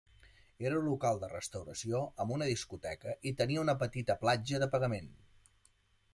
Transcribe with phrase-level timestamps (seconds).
[0.69, 5.15] Era un local de restauració amb una discoteca i tenia una petita platja de pagament.